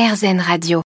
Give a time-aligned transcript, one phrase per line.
[0.00, 0.80] RZN Radio.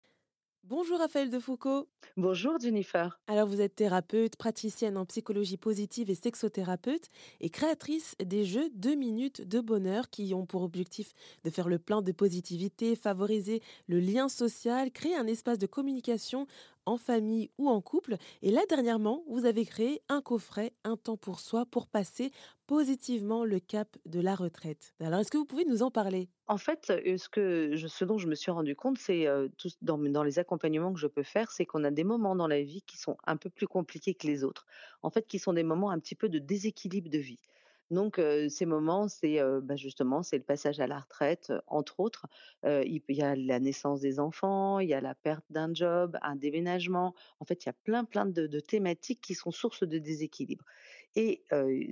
[0.64, 1.88] Bonjour Raphaël de Foucault.
[2.18, 3.20] Bonjour Jennifer.
[3.28, 8.96] Alors vous êtes thérapeute, praticienne en psychologie positive et sexothérapeute et créatrice des jeux 2
[8.96, 11.14] minutes de bonheur qui ont pour objectif
[11.44, 16.48] de faire le plein de positivité, favoriser le lien social, créer un espace de communication
[16.86, 18.18] en famille ou en couple.
[18.42, 22.32] Et là, dernièrement, vous avez créé un coffret, un temps pour soi, pour passer
[22.68, 24.94] positivement le cap de la retraite.
[25.00, 26.30] Alors, est-ce que vous pouvez nous en parler?
[26.48, 29.48] En fait, euh, ce, dont je me suis rendu compte, c'est euh,
[29.82, 32.82] dans les accompagnements que je peux faire, c'est qu'on a des moments dans la vie
[32.82, 34.66] qui sont un peu plus compliqués que les autres.
[35.02, 37.40] En fait, qui sont des moments un petit peu de déséquilibre de vie.
[37.94, 42.26] Donc, ces moments, c'est bah, justement, c'est le passage à la retraite, entre autres.
[42.64, 46.36] il y a la naissance des enfants, il y a la perte d'un job, un
[46.36, 47.14] déménagement.
[47.40, 50.66] En fait, il y a plein, plein de, thématiques qui sont sources de déséquilibre.
[51.16, 51.44] Et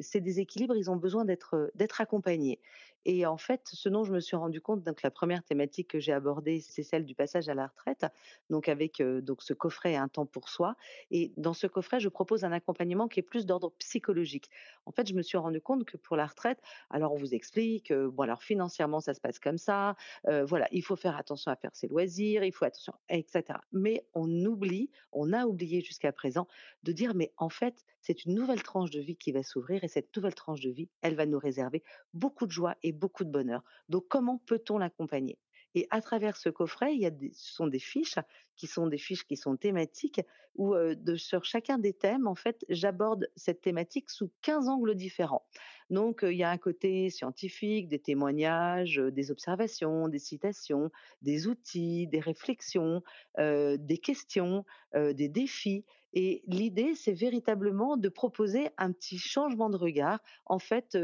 [0.01, 2.59] ces déséquilibres, ils ont besoin d'être accompagnés.
[3.05, 5.99] Et en fait, ce dont je me suis rendu compte, donc la première thématique que
[5.99, 8.05] j'ai abordée, c'est celle du passage à la retraite,
[8.49, 10.75] donc avec donc ce coffret un temps pour soi.
[11.09, 14.49] Et dans ce coffret, je propose un accompagnement qui est plus d'ordre psychologique.
[14.85, 18.23] En fait, je me suis rendu compte pour la retraite, alors on vous explique, bon
[18.23, 21.87] alors financièrement ça se passe comme ça, voilà, il faut faire attention à faire ses
[21.87, 23.59] loisirs, il faut attention, etc.
[23.71, 26.47] Mais on oublie, on a oublié jusqu'à présent
[26.83, 29.87] de dire, mais en fait, c'est une nouvelle tranche de vie qui va s'ouvrir et
[29.87, 31.83] cette nouvelle tranche de vie, elle va nous réserver
[32.13, 33.63] beaucoup de joie et beaucoup de bonheur.
[33.89, 35.37] Donc comment peut-on l'accompagner?
[35.73, 38.19] Et à travers ce coffret, il y a ce sont des fiches
[38.57, 40.19] qui sont des fiches qui sont thématiques
[40.55, 40.75] où
[41.15, 45.45] sur chacun des thèmes, en fait, j'aborde cette thématique sous 15 angles différents.
[45.91, 50.89] Donc, il y a un côté scientifique, des témoignages, des observations, des citations,
[51.21, 53.03] des outils, des réflexions,
[53.37, 55.85] des questions, des défis.
[56.13, 60.97] Et l'idée, c'est véritablement de proposer un petit changement de regard, en fait,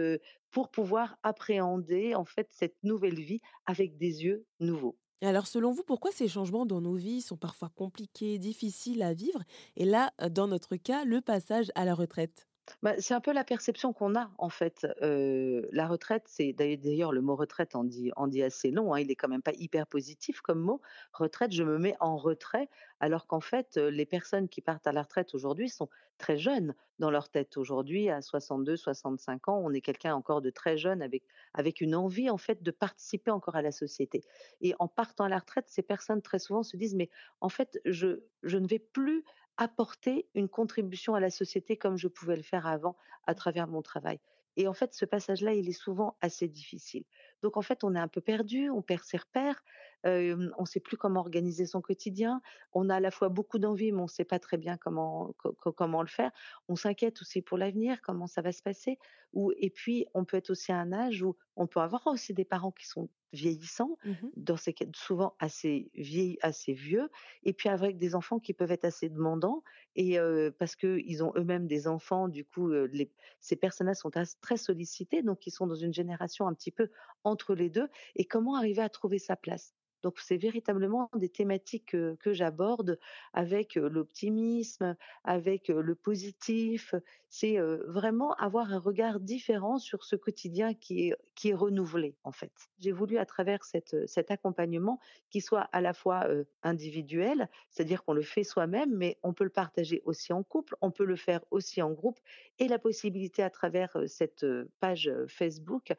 [0.51, 4.97] pour pouvoir appréhender en fait cette nouvelle vie avec des yeux nouveaux.
[5.21, 9.43] Alors, selon vous, pourquoi ces changements dans nos vies sont parfois compliqués, difficiles à vivre
[9.75, 12.47] Et là, dans notre cas, le passage à la retraite?
[12.83, 14.85] Bah, c'est un peu la perception qu'on a en fait.
[15.01, 18.11] la retraite, c'est d'ailleurs le mot retraite en dit,
[18.41, 18.93] assez long.
[18.93, 20.81] Hein, il est quand même pas hyper positif comme mot.
[21.13, 22.69] Retraite, je me mets en retrait,
[22.99, 27.11] alors qu'en fait, les personnes qui partent à la retraite aujourd'hui sont très jeunes dans
[27.11, 27.57] leur tête.
[27.57, 31.23] Aujourd'hui, à 62, 65 ans, on est quelqu'un encore de très jeune avec
[31.53, 34.23] avec une envie en fait de participer encore à la société.
[34.61, 37.09] Et en partant à la retraite, ces personnes très souvent se disent mais
[37.41, 39.23] en fait, je je ne vais plus
[39.57, 42.95] apporter une contribution à la société comme je pouvais le faire avant
[43.25, 44.19] à travers mon travail.
[44.59, 47.03] Et en fait, ce passage-là, il est souvent assez difficile.
[47.43, 49.63] Donc, en fait, on est un peu perdu, on perd ses repères,
[50.03, 52.41] on ne sait plus comment organiser son quotidien.
[52.73, 55.35] On a à la fois beaucoup d'envie, mais on ne sait pas très bien comment,
[55.75, 56.31] comment le faire.
[56.67, 58.97] On s'inquiète aussi pour l'avenir, comment ça va se passer.
[59.33, 62.33] Ou, et puis, on peut être aussi à un âge où on peut avoir aussi
[62.33, 67.09] des parents qui sont vieillissants, mmh dans ces cas souvent assez vieilles, assez vieux,
[67.43, 69.63] et puis avec des enfants qui peuvent être assez demandants,
[69.95, 70.17] et
[70.59, 74.11] parce qu'ils ont eux-mêmes des enfants, du coup, les, ces personnes-là sont
[74.41, 76.89] très sollicitées, donc ils sont dans une génération un petit peu
[77.23, 79.73] entre les deux, et comment arriver à trouver sa place?
[80.07, 82.97] Donc c'est véritablement des thématiques que, j'aborde
[83.33, 84.95] avec l'optimisme,
[85.25, 86.95] avec le positif.
[87.29, 92.31] C'est vraiment avoir un regard différent sur ce quotidien qui est, qui est renouvelé en
[92.31, 92.53] fait.
[92.79, 96.25] J'ai voulu à travers cette, cet accompagnement qui soit à la fois
[96.63, 100.89] individuel, c'est-à-dire qu'on le fait soi-même, mais on peut le partager aussi en couple, on
[100.89, 102.19] peut le faire aussi en groupe,
[102.59, 104.45] et la possibilité à travers cette
[104.79, 105.93] page Facebook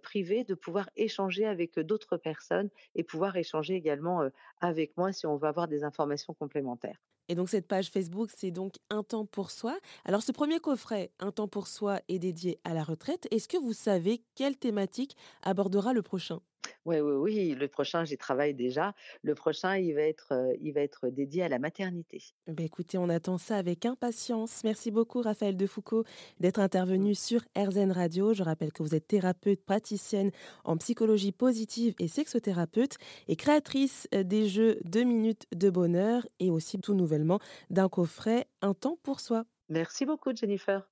[0.00, 4.22] privée de pouvoir échanger avec d'autres personnes et pouvoir échanger également
[4.60, 6.98] avec moi si on veut avoir des informations complémentaires.
[7.28, 9.78] Et donc cette page Facebook, c'est donc Un temps pour soi.
[10.04, 13.28] Alors ce premier coffret, Un temps pour soi, est dédié à la retraite.
[13.30, 16.40] Est-ce que vous savez quelle thématique abordera le prochain?
[16.84, 18.94] Oui, oui, oui, le prochain, j'y travaille déjà.
[19.22, 22.22] Le prochain, il va être, il va être dédié à la maternité.
[22.46, 24.62] Ben, écoutez, on attend ça avec impatience.
[24.64, 26.04] Merci beaucoup, Raphaël Defoucault,
[26.40, 28.34] d'être intervenu sur RZN Radio.
[28.34, 30.30] Je rappelle que vous êtes thérapeute, praticienne
[30.64, 32.96] en psychologie positive et sexothérapeute
[33.28, 37.38] et créatrice des jeux 2 minutes de bonheur et aussi tout nouvellement
[37.70, 39.44] d'un coffret Un temps pour soi.
[39.68, 40.88] Merci beaucoup, Jennifer.